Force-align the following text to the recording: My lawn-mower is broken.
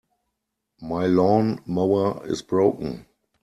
My 0.81 1.05
lawn-mower 1.05 2.25
is 2.27 2.41
broken. 2.41 3.05